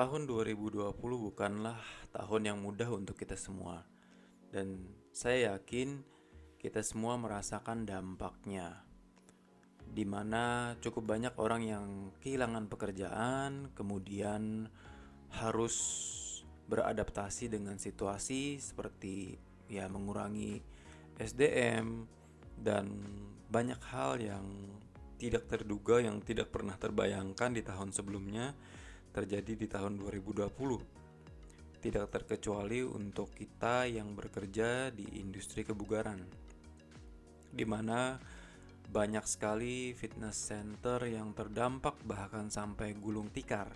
[0.00, 1.76] Tahun 2020 bukanlah
[2.08, 3.84] tahun yang mudah untuk kita semua,
[4.48, 4.80] dan
[5.12, 6.00] saya yakin
[6.56, 8.80] kita semua merasakan dampaknya,
[9.92, 11.86] di mana cukup banyak orang yang
[12.24, 14.72] kehilangan pekerjaan, kemudian
[15.36, 15.76] harus
[16.64, 19.36] beradaptasi dengan situasi seperti
[19.68, 20.64] ya mengurangi
[21.20, 22.08] SDM
[22.56, 22.88] dan
[23.52, 24.48] banyak hal yang
[25.20, 28.56] tidak terduga yang tidak pernah terbayangkan di tahun sebelumnya
[29.10, 30.50] terjadi di tahun 2020.
[31.80, 36.20] Tidak terkecuali untuk kita yang bekerja di industri kebugaran.
[37.50, 38.20] Di mana
[38.90, 43.70] banyak sekali fitness center yang terdampak bahkan sampai gulung tikar.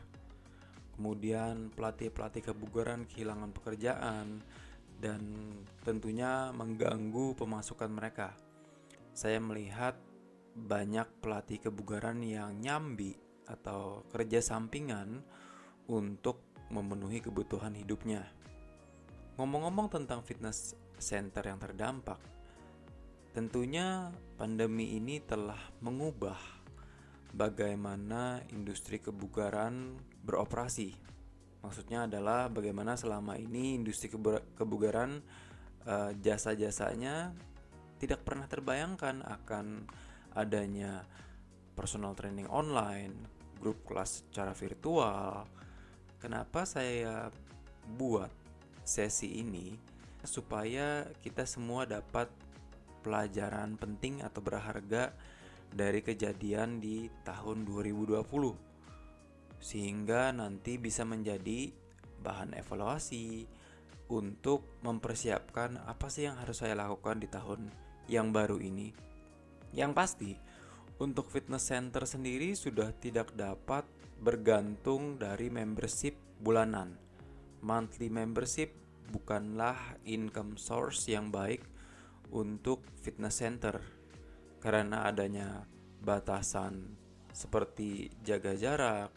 [0.94, 4.38] Kemudian pelatih-pelatih kebugaran kehilangan pekerjaan
[5.02, 5.22] dan
[5.82, 8.30] tentunya mengganggu pemasukan mereka.
[9.10, 9.98] Saya melihat
[10.54, 15.20] banyak pelatih kebugaran yang nyambi atau kerja sampingan
[15.90, 16.40] untuk
[16.72, 18.24] memenuhi kebutuhan hidupnya.
[19.36, 22.20] Ngomong-ngomong tentang fitness center yang terdampak,
[23.34, 26.38] tentunya pandemi ini telah mengubah
[27.34, 30.94] bagaimana industri kebugaran beroperasi.
[31.66, 34.12] Maksudnya adalah bagaimana selama ini industri
[34.54, 35.18] kebugaran
[35.88, 37.34] uh, jasa-jasanya
[37.98, 39.88] tidak pernah terbayangkan akan
[40.36, 41.02] adanya
[41.74, 43.26] personal training online,
[43.64, 45.48] grup kelas secara virtual.
[46.20, 47.32] Kenapa saya
[47.96, 48.28] buat
[48.84, 49.72] sesi ini
[50.20, 52.28] supaya kita semua dapat
[53.00, 55.16] pelajaran penting atau berharga
[55.72, 58.20] dari kejadian di tahun 2020
[59.64, 61.72] sehingga nanti bisa menjadi
[62.20, 63.48] bahan evaluasi
[64.12, 67.72] untuk mempersiapkan apa sih yang harus saya lakukan di tahun
[68.04, 68.92] yang baru ini.
[69.72, 70.30] Yang pasti,
[71.02, 73.82] untuk fitness center sendiri sudah tidak dapat
[74.22, 76.94] bergantung dari membership bulanan.
[77.64, 78.70] Monthly membership
[79.10, 81.64] bukanlah income source yang baik
[82.30, 83.80] untuk fitness center
[84.62, 85.68] karena adanya
[86.00, 86.96] batasan
[87.34, 89.10] seperti jaga jarak,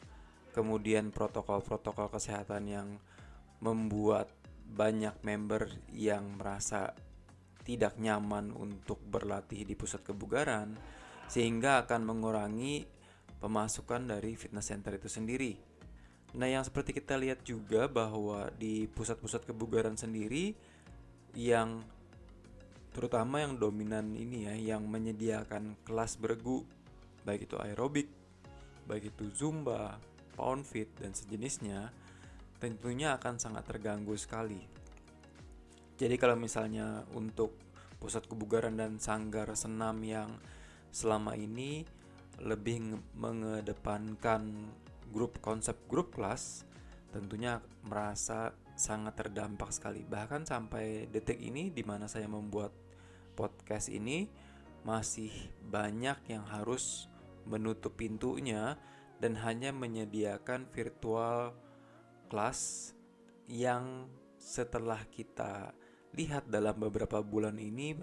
[0.51, 2.89] kemudian protokol-protokol kesehatan yang
[3.61, 4.33] membuat
[4.67, 6.91] banyak member yang merasa
[7.63, 10.75] tidak nyaman untuk berlatih di pusat kebugaran
[11.27, 12.87] sehingga akan mengurangi
[13.37, 15.53] pemasukan dari fitness center itu sendiri.
[16.35, 20.57] Nah, yang seperti kita lihat juga bahwa di pusat-pusat kebugaran sendiri
[21.37, 21.85] yang
[22.91, 26.65] terutama yang dominan ini ya yang menyediakan kelas beregu
[27.27, 28.09] baik itu aerobik,
[28.89, 30.01] baik itu zumba,
[30.33, 31.91] pound fit dan sejenisnya
[32.57, 34.63] tentunya akan sangat terganggu sekali.
[35.97, 37.53] Jadi kalau misalnya untuk
[37.97, 40.29] pusat kebugaran dan sanggar senam yang
[40.97, 41.85] selama ini
[42.41, 44.73] lebih mengedepankan
[45.13, 46.65] grup konsep grup kelas
[47.13, 50.01] tentunya merasa sangat terdampak sekali.
[50.05, 52.73] Bahkan sampai detik ini di mana saya membuat
[53.37, 54.25] podcast ini
[54.81, 55.29] masih
[55.69, 57.05] banyak yang harus
[57.45, 58.77] menutup pintunya
[59.21, 61.53] dan hanya menyediakan virtual
[62.29, 62.93] kelas
[63.49, 65.73] yang setelah kita
[66.13, 67.97] lihat dalam beberapa bulan ini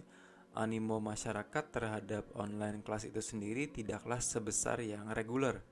[0.55, 5.63] animo masyarakat terhadap online kelas itu sendiri tidaklah sebesar yang reguler.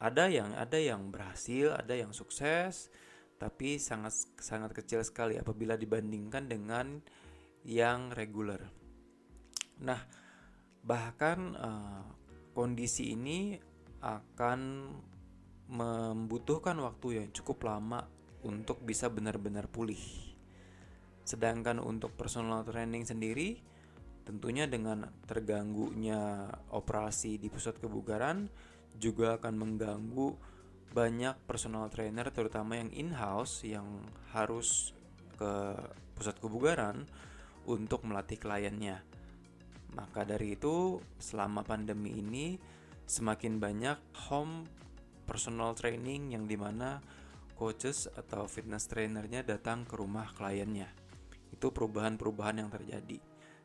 [0.00, 2.88] Ada yang ada yang berhasil, ada yang sukses,
[3.36, 7.04] tapi sangat sangat kecil sekali apabila dibandingkan dengan
[7.64, 8.64] yang reguler.
[9.84, 10.00] Nah,
[10.80, 12.04] bahkan uh,
[12.56, 13.60] kondisi ini
[14.00, 14.60] akan
[15.68, 18.08] membutuhkan waktu yang cukup lama
[18.40, 20.29] untuk bisa benar-benar pulih.
[21.30, 23.54] Sedangkan untuk personal training sendiri
[24.26, 28.50] tentunya dengan terganggunya operasi di pusat kebugaran
[28.98, 30.34] juga akan mengganggu
[30.90, 33.86] banyak personal trainer terutama yang in-house yang
[34.34, 34.90] harus
[35.38, 35.78] ke
[36.18, 37.06] pusat kebugaran
[37.70, 38.98] untuk melatih kliennya.
[39.94, 42.58] Maka dari itu, selama pandemi ini
[43.06, 44.66] semakin banyak home
[45.30, 46.98] personal training yang di mana
[47.54, 50.99] coaches atau fitness trainernya datang ke rumah kliennya
[51.50, 53.18] itu perubahan-perubahan yang terjadi.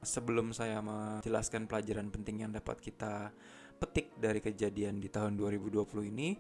[0.05, 3.33] Sebelum saya menjelaskan pelajaran penting yang dapat kita
[3.81, 6.37] petik dari kejadian di tahun 2020 ini,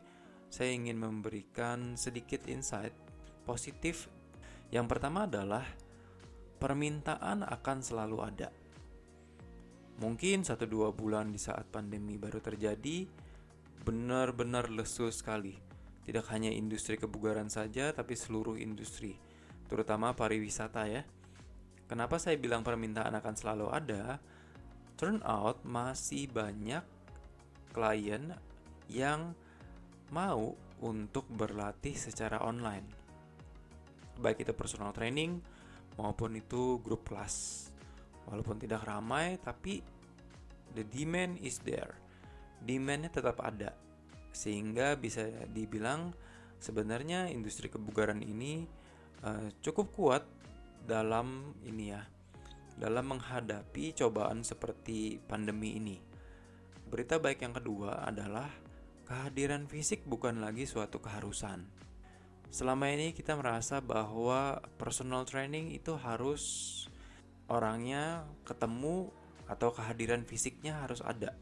[0.49, 2.93] saya ingin memberikan sedikit insight
[3.43, 4.07] positif.
[4.69, 5.65] Yang pertama adalah
[6.57, 8.49] permintaan akan selalu ada.
[9.95, 13.07] Mungkin satu dua bulan di saat pandemi baru terjadi,
[13.87, 15.55] benar-benar lesu sekali.
[16.03, 19.15] Tidak hanya industri kebugaran saja, tapi seluruh industri,
[19.71, 21.01] terutama pariwisata ya.
[21.85, 24.17] Kenapa saya bilang permintaan akan selalu ada?
[24.97, 26.81] Turn out masih banyak
[27.69, 28.33] klien
[28.89, 29.37] yang
[30.09, 32.87] mau untuk berlatih secara online.
[34.17, 35.37] Baik itu personal training
[35.99, 37.69] maupun itu grup kelas.
[38.25, 39.83] Walaupun tidak ramai tapi
[40.73, 41.93] the demand is there.
[42.65, 43.77] Demandnya tetap ada.
[44.33, 46.15] Sehingga bisa dibilang
[46.57, 48.65] sebenarnya industri kebugaran ini
[49.21, 50.23] uh, cukup kuat
[50.85, 52.01] dalam ini ya
[52.75, 55.97] dalam menghadapi cobaan seperti pandemi ini.
[56.85, 58.51] Berita baik yang kedua adalah
[59.07, 61.65] kehadiran fisik bukan lagi suatu keharusan.
[62.51, 66.43] Selama ini kita merasa bahwa personal training itu harus
[67.47, 69.11] orangnya ketemu
[69.45, 71.35] atau kehadiran fisiknya harus ada.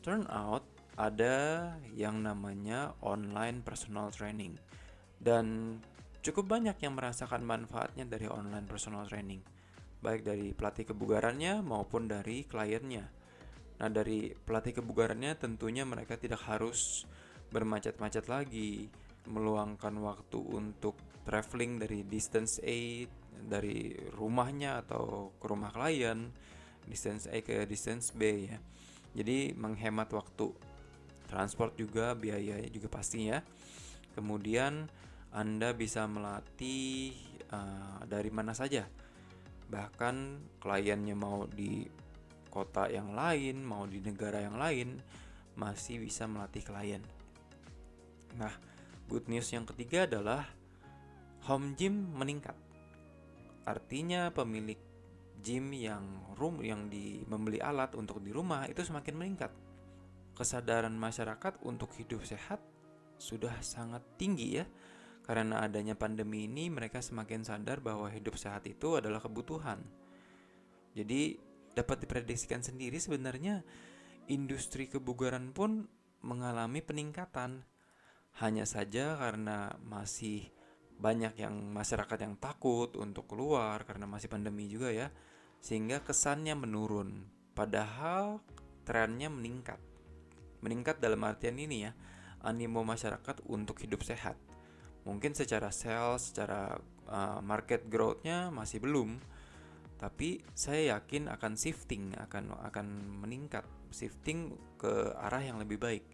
[0.00, 0.64] Turn out
[0.96, 4.56] ada yang namanya online personal training
[5.20, 5.78] dan
[6.20, 9.40] cukup banyak yang merasakan manfaatnya dari online personal training
[10.00, 13.04] baik dari pelatih kebugarannya maupun dari kliennya.
[13.80, 17.04] Nah, dari pelatih kebugarannya tentunya mereka tidak harus
[17.52, 18.88] bermacet-macet lagi,
[19.28, 23.04] meluangkan waktu untuk traveling dari distance A
[23.40, 26.28] dari rumahnya atau ke rumah klien,
[26.88, 28.58] distance A ke distance B ya.
[29.16, 30.72] Jadi menghemat waktu.
[31.30, 33.38] Transport juga biayanya juga pastinya.
[34.18, 34.90] Kemudian
[35.30, 37.14] Anda bisa melatih
[37.50, 38.86] uh, dari mana saja
[39.70, 41.86] bahkan kliennya mau di
[42.50, 44.98] kota yang lain, mau di negara yang lain,
[45.54, 47.00] masih bisa melatih klien.
[48.34, 48.50] Nah,
[49.06, 50.42] good news yang ketiga adalah
[51.46, 52.58] home gym meningkat.
[53.62, 54.78] Artinya pemilik
[55.40, 56.02] gym yang
[56.34, 59.54] room yang di membeli alat untuk di rumah itu semakin meningkat.
[60.34, 62.58] Kesadaran masyarakat untuk hidup sehat
[63.20, 64.64] sudah sangat tinggi ya
[65.24, 69.78] karena adanya pandemi ini, mereka semakin sadar bahwa hidup sehat itu adalah kebutuhan.
[70.96, 71.38] Jadi,
[71.70, 73.62] dapat diprediksikan sendiri sebenarnya
[74.26, 75.86] industri kebugaran pun
[76.26, 77.62] mengalami peningkatan.
[78.42, 80.50] Hanya saja karena masih
[80.98, 85.14] banyak yang masyarakat yang takut untuk keluar karena masih pandemi juga ya,
[85.62, 87.22] sehingga kesannya menurun.
[87.54, 88.42] Padahal
[88.82, 89.78] trennya meningkat.
[90.58, 91.94] Meningkat dalam artian ini ya,
[92.42, 94.49] animo masyarakat untuk hidup sehat
[95.04, 96.76] mungkin secara sales, secara
[97.08, 99.16] uh, market growth-nya masih belum,
[100.00, 102.86] tapi saya yakin akan shifting, akan akan
[103.20, 106.04] meningkat, shifting ke arah yang lebih baik.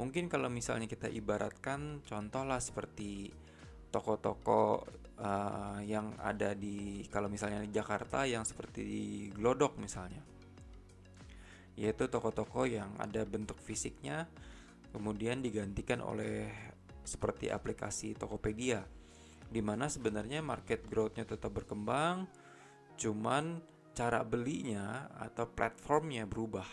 [0.00, 3.30] Mungkin kalau misalnya kita ibaratkan contohlah seperti
[3.94, 4.82] toko-toko
[5.22, 10.18] uh, yang ada di kalau misalnya di Jakarta yang seperti di Glodok misalnya.
[11.78, 14.26] Yaitu toko-toko yang ada bentuk fisiknya
[14.94, 16.73] kemudian digantikan oleh
[17.04, 18.84] seperti aplikasi Tokopedia
[19.52, 22.26] di mana sebenarnya market growth-nya tetap berkembang
[22.98, 23.62] cuman
[23.94, 26.66] cara belinya atau platformnya berubah.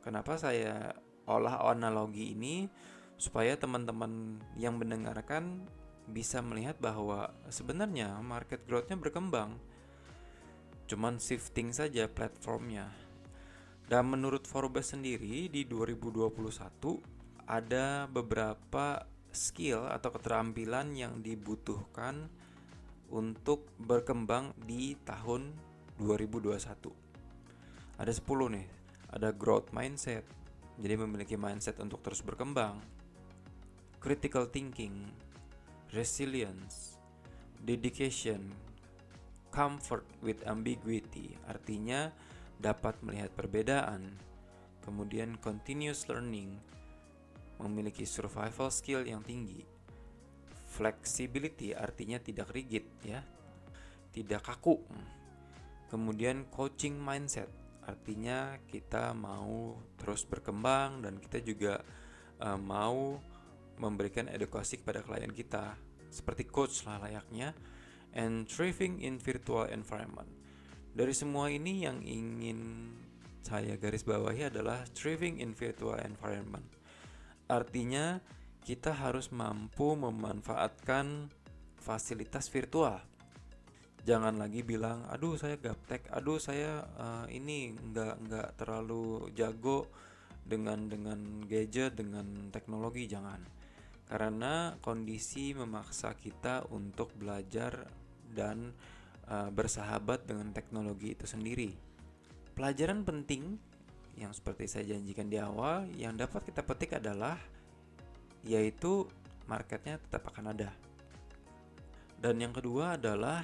[0.00, 0.94] Kenapa saya
[1.26, 2.70] olah analogi ini
[3.18, 5.66] supaya teman-teman yang mendengarkan
[6.10, 9.58] bisa melihat bahwa sebenarnya market growth-nya berkembang.
[10.86, 12.90] Cuman shifting saja platformnya.
[13.90, 16.30] Dan menurut Forbes sendiri di 2021
[17.50, 22.30] ada beberapa skill atau keterampilan yang dibutuhkan
[23.10, 25.50] untuk berkembang di tahun
[25.98, 26.56] 2021.
[27.98, 28.68] Ada 10 nih.
[29.10, 30.22] Ada growth mindset.
[30.80, 32.80] Jadi memiliki mindset untuk terus berkembang.
[34.00, 35.04] Critical thinking,
[35.92, 36.96] resilience,
[37.60, 38.48] dedication,
[39.52, 41.36] comfort with ambiguity.
[41.44, 42.08] Artinya
[42.56, 44.16] dapat melihat perbedaan.
[44.80, 46.56] Kemudian continuous learning,
[47.60, 49.60] memiliki survival skill yang tinggi.
[50.70, 53.20] Flexibility artinya tidak rigid ya.
[54.10, 54.80] Tidak kaku.
[55.92, 57.50] Kemudian coaching mindset
[57.84, 61.82] artinya kita mau terus berkembang dan kita juga
[62.38, 63.18] uh, mau
[63.80, 65.74] memberikan edukasi kepada klien kita
[66.12, 67.50] seperti coach lah layaknya
[68.14, 70.30] and thriving in virtual environment.
[70.90, 72.90] Dari semua ini yang ingin
[73.42, 76.79] saya garis bawahi adalah thriving in virtual environment
[77.50, 78.22] Artinya,
[78.62, 81.26] kita harus mampu memanfaatkan
[81.82, 83.02] fasilitas virtual.
[84.06, 89.90] Jangan lagi bilang, aduh saya gaptek, aduh saya uh, ini nggak nggak terlalu jago
[90.40, 93.42] dengan dengan gadget, dengan teknologi, jangan.
[94.08, 97.90] Karena kondisi memaksa kita untuk belajar
[98.30, 98.72] dan
[99.28, 101.70] uh, bersahabat dengan teknologi itu sendiri.
[102.56, 103.60] Pelajaran penting
[104.18, 107.38] yang seperti saya janjikan di awal yang dapat kita petik adalah
[108.46, 109.06] yaitu
[109.46, 110.70] marketnya tetap akan ada
[112.20, 113.40] dan yang kedua adalah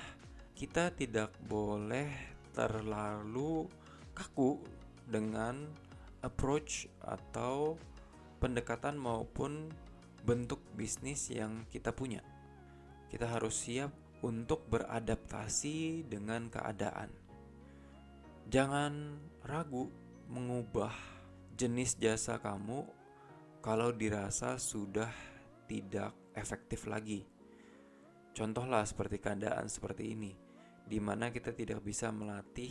[0.52, 2.08] kita tidak boleh
[2.56, 3.68] terlalu
[4.16, 4.61] kaku
[5.04, 5.68] dengan
[6.25, 7.76] approach atau
[8.40, 9.68] pendekatan maupun
[10.25, 12.20] bentuk bisnis yang kita punya.
[13.12, 17.08] Kita harus siap untuk beradaptasi dengan keadaan.
[18.49, 19.92] Jangan ragu
[20.26, 20.92] mengubah
[21.56, 22.85] jenis jasa kamu
[23.64, 25.11] kalau dirasa sudah
[25.66, 27.26] tidak efektif lagi.
[28.37, 30.37] Contohlah seperti keadaan seperti ini,
[30.85, 32.71] di mana kita tidak bisa melatih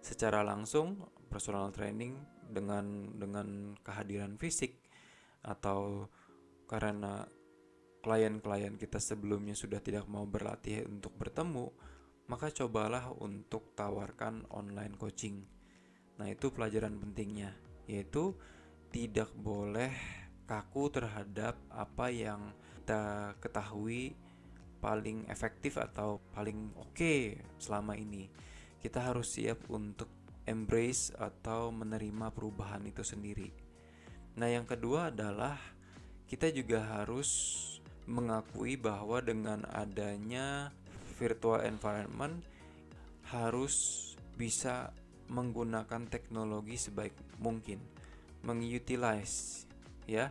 [0.00, 2.14] secara langsung personal training
[2.46, 4.78] dengan dengan kehadiran fisik
[5.42, 6.06] atau
[6.70, 7.26] karena
[8.06, 11.74] klien-klien kita sebelumnya sudah tidak mau berlatih untuk bertemu,
[12.30, 15.55] maka cobalah untuk tawarkan online coaching.
[16.16, 17.52] Nah, itu pelajaran pentingnya,
[17.84, 18.32] yaitu
[18.88, 19.92] tidak boleh
[20.48, 22.54] kaku terhadap apa yang
[22.86, 24.14] kita ketahui
[24.78, 28.30] paling efektif atau paling oke okay selama ini.
[28.78, 30.06] Kita harus siap untuk
[30.46, 33.50] embrace atau menerima perubahan itu sendiri.
[34.38, 35.58] Nah, yang kedua adalah
[36.30, 37.28] kita juga harus
[38.06, 40.70] mengakui bahwa dengan adanya
[41.18, 42.46] virtual environment
[43.26, 43.74] harus
[44.38, 44.94] bisa
[45.30, 47.82] menggunakan teknologi sebaik mungkin,
[48.46, 49.66] mengutilize
[50.06, 50.30] ya,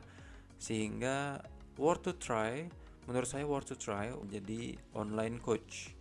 [0.58, 1.40] sehingga
[1.76, 2.68] worth to try.
[3.06, 5.94] Menurut saya worth to try jadi online coach.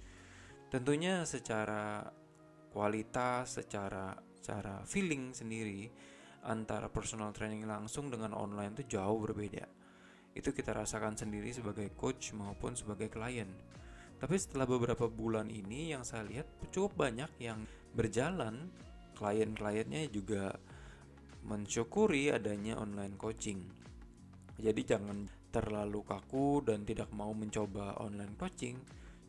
[0.73, 2.01] Tentunya secara
[2.73, 5.89] kualitas, secara cara feeling sendiri
[6.45, 9.85] antara personal training langsung dengan online itu jauh berbeda
[10.35, 13.47] itu kita rasakan sendiri sebagai coach maupun sebagai klien.
[14.19, 17.63] Tapi setelah beberapa bulan ini yang saya lihat cukup banyak yang
[17.95, 18.69] berjalan,
[19.15, 20.55] klien-kliennya juga
[21.47, 23.63] mensyukuri adanya online coaching.
[24.59, 28.77] Jadi jangan terlalu kaku dan tidak mau mencoba online coaching,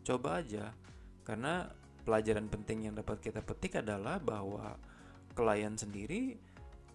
[0.01, 0.73] coba aja.
[1.21, 1.65] Karena
[2.05, 4.77] pelajaran penting yang dapat kita petik adalah bahwa
[5.33, 6.37] klien sendiri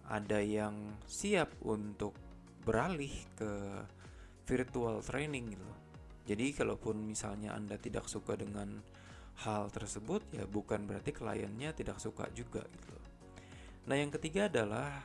[0.07, 2.15] ada yang siap untuk
[2.67, 3.51] beralih ke
[4.47, 5.69] virtual training gitu.
[6.31, 8.79] Jadi kalaupun misalnya Anda tidak suka dengan
[9.41, 12.97] hal tersebut ya bukan berarti kliennya tidak suka juga gitu.
[13.89, 15.01] Nah, yang ketiga adalah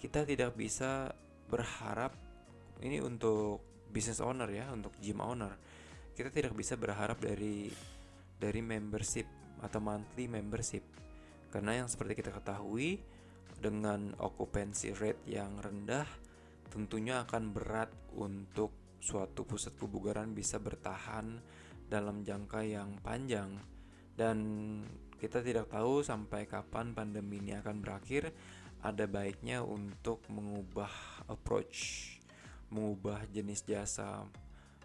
[0.00, 1.12] kita tidak bisa
[1.52, 2.16] berharap
[2.80, 3.60] ini untuk
[3.92, 5.52] business owner ya, untuk gym owner.
[6.16, 7.68] Kita tidak bisa berharap dari
[8.40, 9.28] dari membership
[9.60, 10.84] atau monthly membership.
[11.52, 12.96] Karena yang seperti kita ketahui
[13.60, 16.08] dengan occupancy rate yang rendah
[16.72, 21.42] tentunya akan berat untuk suatu pusat kebugaran bisa bertahan
[21.90, 23.58] dalam jangka yang panjang.
[24.14, 24.38] Dan
[25.18, 28.30] kita tidak tahu sampai kapan pandemi ini akan berakhir
[28.80, 30.88] ada baiknya untuk mengubah
[31.28, 32.16] approach
[32.70, 34.24] mengubah jenis jasa.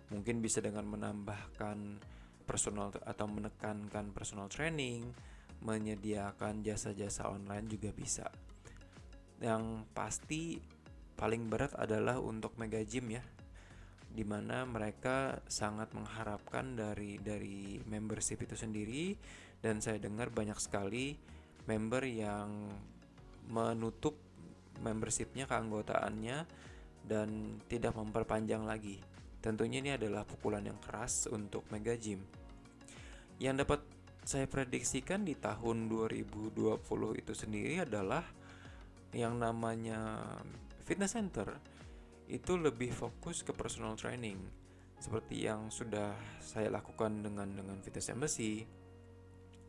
[0.09, 2.01] Mungkin bisa dengan menambahkan
[2.45, 5.13] personal atau menekankan personal training
[5.61, 8.27] menyediakan jasa-jasa online juga bisa.
[9.41, 10.61] Yang pasti
[11.15, 13.23] paling berat adalah untuk mega gym ya
[14.15, 19.13] di mana mereka sangat mengharapkan dari dari membership itu sendiri.
[19.59, 21.19] Dan saya dengar banyak sekali
[21.67, 22.71] member yang
[23.51, 24.15] menutup
[24.79, 26.47] membershipnya keanggotaannya
[27.05, 29.03] dan tidak memperpanjang lagi.
[29.43, 32.23] Tentunya ini adalah pukulan yang keras untuk mega gym.
[33.37, 33.81] Yang dapat
[34.25, 36.81] saya prediksikan di tahun 2020
[37.21, 38.25] itu sendiri adalah
[39.13, 40.17] yang namanya
[40.85, 41.74] Fitness center
[42.29, 44.41] itu lebih fokus ke personal training.
[44.97, 48.65] Seperti yang sudah saya lakukan dengan dengan Fitness Embassy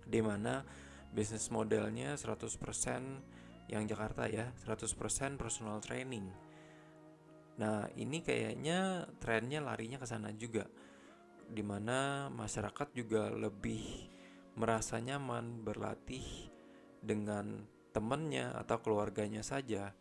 [0.06, 0.62] di mana
[1.10, 6.30] bisnis modelnya 100% yang Jakarta ya 100% personal training.
[7.58, 10.68] Nah ini kayaknya trennya larinya ke sana juga
[11.46, 14.10] di mana masyarakat juga lebih
[14.56, 16.50] merasa nyaman berlatih
[17.02, 19.94] dengan temannya atau keluarganya saja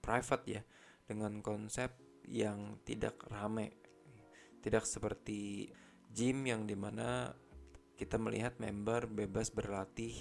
[0.00, 0.62] private ya
[1.06, 1.92] dengan konsep
[2.26, 3.82] yang tidak rame
[4.62, 5.66] tidak seperti
[6.14, 7.34] gym yang di mana
[7.98, 10.14] kita melihat member bebas berlatih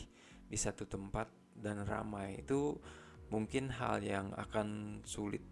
[0.50, 2.42] di satu tempat dan ramai.
[2.42, 2.82] Itu
[3.30, 5.46] mungkin hal yang akan sulit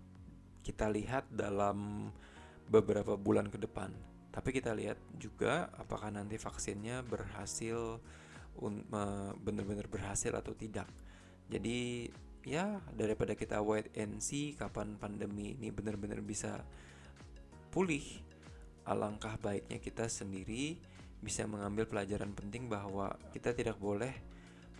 [0.65, 2.09] kita lihat dalam
[2.67, 3.93] beberapa bulan ke depan.
[4.33, 8.01] Tapi kita lihat juga apakah nanti vaksinnya berhasil
[9.39, 10.89] benar-benar berhasil atau tidak.
[11.49, 12.09] Jadi
[12.49, 16.65] ya daripada kita wait and see kapan pandemi ini benar-benar bisa
[17.69, 18.01] pulih
[18.89, 20.81] alangkah baiknya kita sendiri
[21.21, 24.11] bisa mengambil pelajaran penting bahwa kita tidak boleh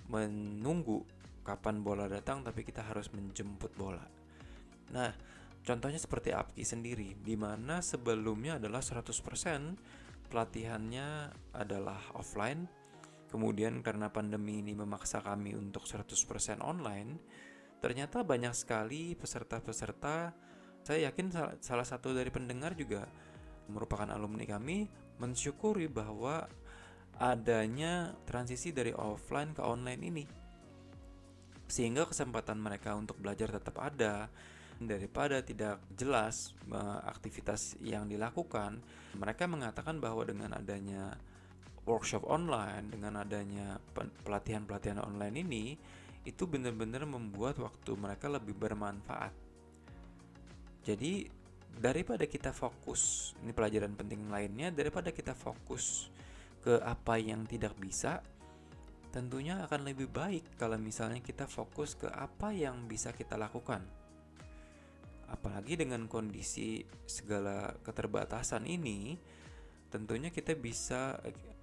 [0.10, 1.06] menunggu
[1.46, 4.04] kapan bola datang tapi kita harus menjemput bola.
[4.90, 5.14] Nah,
[5.62, 9.14] contohnya seperti Apki sendiri di mana sebelumnya adalah 100%
[10.30, 11.08] pelatihannya
[11.54, 12.66] adalah offline.
[13.30, 17.22] Kemudian karena pandemi ini memaksa kami untuk 100% online,
[17.80, 20.36] ternyata banyak sekali peserta-peserta.
[20.84, 23.08] Saya yakin salah satu dari pendengar juga
[23.68, 24.88] merupakan alumni kami
[25.20, 26.48] mensyukuri bahwa
[27.20, 30.26] adanya transisi dari offline ke online ini.
[31.68, 34.32] Sehingga kesempatan mereka untuk belajar tetap ada.
[34.80, 36.56] Daripada tidak jelas
[37.04, 38.80] aktivitas yang dilakukan
[39.20, 41.20] mereka mengatakan bahwa dengan adanya
[41.84, 43.76] workshop online dengan adanya
[44.24, 45.66] pelatihan-pelatihan online ini
[46.28, 49.32] itu benar-benar membuat waktu mereka lebih bermanfaat.
[50.84, 51.28] Jadi
[51.80, 56.12] daripada kita fokus ini pelajaran penting lainnya daripada kita fokus
[56.60, 58.20] ke apa yang tidak bisa
[59.10, 63.82] tentunya akan lebih baik kalau misalnya kita fokus ke apa yang bisa kita lakukan.
[65.30, 69.18] Apalagi dengan kondisi segala keterbatasan ini
[69.90, 71.18] tentunya kita bisa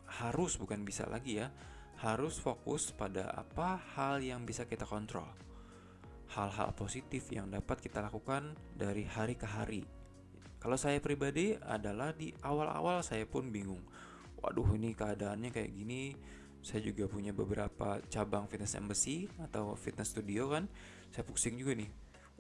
[0.07, 1.51] harus bukan bisa lagi ya
[2.01, 5.29] harus fokus pada apa hal yang bisa kita kontrol
[6.35, 9.87] hal-hal positif yang dapat kita lakukan dari hari ke hari.
[10.59, 13.83] Kalau saya pribadi adalah di awal-awal saya pun bingung.
[14.43, 16.17] Waduh ini keadaannya kayak gini.
[16.67, 20.67] Saya juga punya beberapa cabang fitness embassy atau fitness studio kan.
[21.15, 21.91] Saya pusing juga nih.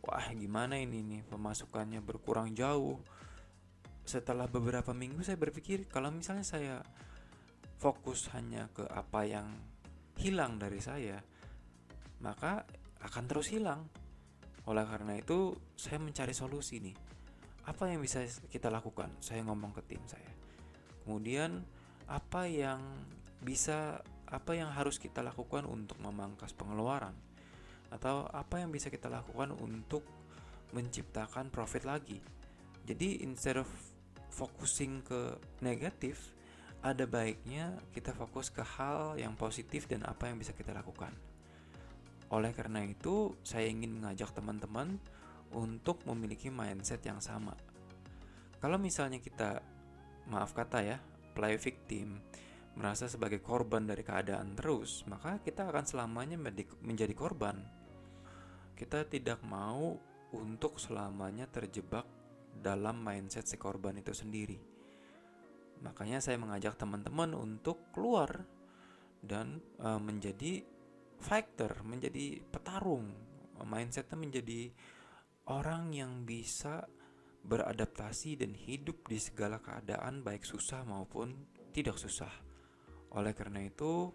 [0.02, 2.98] Wah gimana ini nih pemasukannya berkurang jauh.
[4.02, 6.82] Setelah beberapa minggu saya berpikir kalau misalnya saya
[7.76, 9.48] fokus hanya ke apa yang
[10.16, 11.20] hilang dari saya,
[12.24, 12.64] maka
[13.04, 13.84] akan terus hilang.
[14.66, 16.96] Oleh karena itu, saya mencari solusi nih.
[17.68, 19.12] Apa yang bisa kita lakukan?
[19.22, 20.32] Saya ngomong ke tim saya.
[21.06, 21.62] Kemudian,
[22.10, 22.82] apa yang
[23.42, 27.14] bisa apa yang harus kita lakukan untuk memangkas pengeluaran?
[27.94, 30.02] Atau apa yang bisa kita lakukan untuk
[30.74, 32.18] menciptakan profit lagi?
[32.86, 33.70] Jadi instead of
[34.34, 36.35] focusing ke negatif,
[36.82, 41.12] ada baiknya kita fokus ke hal yang positif dan apa yang bisa kita lakukan.
[42.34, 44.98] Oleh karena itu, saya ingin mengajak teman-teman
[45.54, 47.54] untuk memiliki mindset yang sama.
[48.58, 49.62] Kalau misalnya kita,
[50.26, 50.98] maaf kata ya,
[51.38, 52.18] play victim,
[52.74, 56.36] merasa sebagai korban dari keadaan terus, maka kita akan selamanya
[56.82, 57.62] menjadi korban.
[58.76, 59.96] Kita tidak mau
[60.34, 62.04] untuk selamanya terjebak
[62.52, 64.75] dalam mindset si korban itu sendiri.
[65.84, 68.44] Makanya saya mengajak teman-teman untuk keluar
[69.20, 70.64] dan uh, menjadi
[71.20, 73.12] fighter, menjadi petarung,
[73.64, 74.70] mindsetnya menjadi
[75.48, 76.84] orang yang bisa
[77.46, 81.32] beradaptasi dan hidup di segala keadaan baik susah maupun
[81.70, 82.30] tidak susah.
[83.14, 84.10] Oleh karena itu,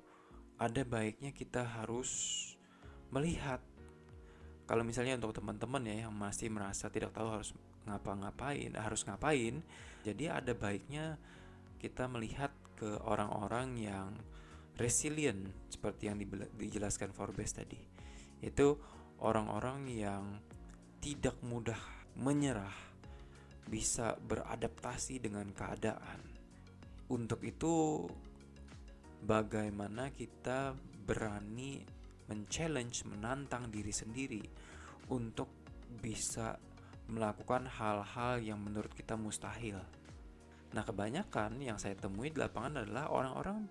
[0.62, 2.12] ada baiknya kita harus
[3.10, 3.64] melihat
[4.70, 7.52] kalau misalnya untuk teman-teman ya yang masih merasa tidak tahu harus
[7.84, 9.60] ngapa-ngapain, harus ngapain,
[10.06, 11.18] jadi ada baiknya
[11.82, 14.14] kita melihat ke orang-orang yang
[14.78, 16.22] resilient seperti yang
[16.54, 17.82] dijelaskan Forbes tadi
[18.46, 18.78] itu
[19.26, 20.24] orang-orang yang
[21.02, 21.78] tidak mudah
[22.22, 22.94] menyerah
[23.66, 26.22] bisa beradaptasi dengan keadaan
[27.10, 28.06] untuk itu
[29.26, 31.82] bagaimana kita berani
[32.32, 34.44] men-challenge menantang diri sendiri
[35.12, 35.52] untuk
[36.00, 36.56] bisa
[37.12, 39.76] melakukan hal-hal yang menurut kita mustahil.
[40.72, 43.68] Nah, kebanyakan yang saya temui di lapangan adalah orang-orang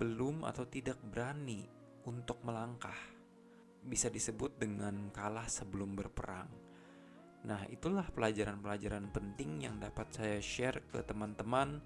[0.00, 1.60] belum atau tidak berani
[2.08, 2.96] untuk melangkah.
[3.84, 6.48] Bisa disebut dengan kalah sebelum berperang.
[7.44, 11.80] Nah, itulah pelajaran-pelajaran penting yang dapat saya share ke teman-teman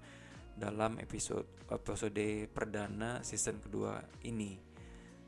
[0.55, 4.55] dalam episode episode perdana season kedua ini.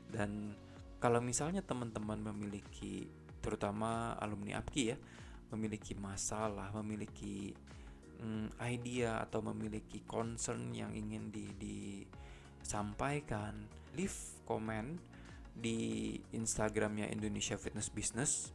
[0.08, 0.56] Dan
[1.00, 3.08] kalau misalnya teman-teman memiliki
[3.40, 4.96] terutama alumni APKI ya,
[5.52, 7.52] memiliki masalah, memiliki
[8.22, 11.78] um, idea atau memiliki concern yang ingin di, di
[12.62, 13.54] sampaikan,
[13.96, 14.98] leave comment
[15.58, 18.54] di Instagramnya Indonesia Fitness Business.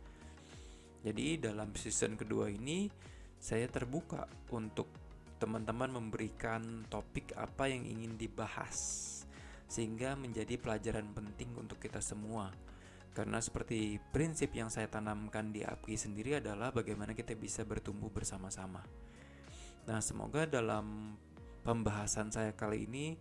[1.04, 2.88] Jadi dalam season kedua ini
[3.36, 4.23] saya terbuka
[4.56, 4.88] untuk
[5.36, 9.12] teman-teman memberikan topik apa yang ingin dibahas
[9.67, 12.47] sehingga menjadi pelajaran penting untuk kita semua.
[13.13, 18.82] Karena seperti prinsip yang saya tanamkan di API sendiri adalah bagaimana kita bisa bertumbuh bersama-sama.
[19.84, 21.19] Nah, semoga dalam
[21.67, 23.19] pembahasan saya kali ini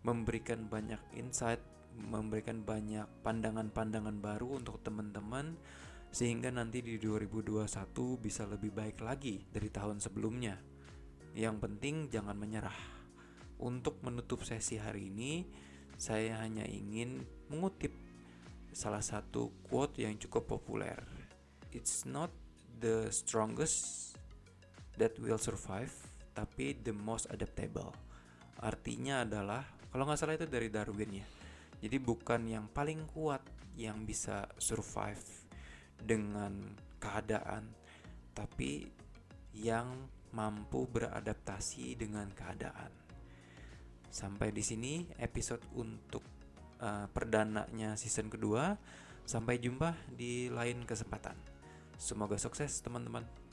[0.00, 1.60] memberikan banyak insight,
[2.00, 5.52] memberikan banyak pandangan-pandangan baru untuk teman-teman
[6.08, 7.68] sehingga nanti di 2021
[8.16, 10.56] bisa lebih baik lagi dari tahun sebelumnya.
[11.36, 12.96] Yang penting jangan menyerah.
[13.58, 15.44] Untuk menutup sesi hari ini,
[15.98, 17.92] saya hanya ingin mengutip
[18.72, 21.04] salah satu quote yang cukup populer.
[21.74, 22.32] It's not
[22.80, 24.07] the strongest
[24.98, 25.94] that will survive
[26.34, 27.90] tapi the most adaptable.
[28.62, 31.26] Artinya adalah kalau nggak salah itu dari Darwin ya.
[31.78, 33.42] Jadi bukan yang paling kuat
[33.78, 35.22] yang bisa survive
[35.98, 37.70] dengan keadaan,
[38.34, 38.86] tapi
[39.54, 42.90] yang mampu beradaptasi dengan keadaan.
[44.10, 46.22] Sampai di sini episode untuk
[46.82, 48.74] uh, perdananya season kedua.
[49.28, 51.36] Sampai jumpa di lain kesempatan.
[52.00, 53.47] Semoga sukses teman-teman.